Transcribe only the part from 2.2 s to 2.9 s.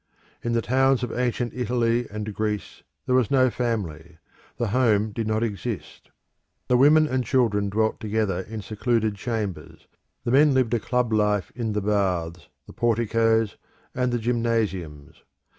Greece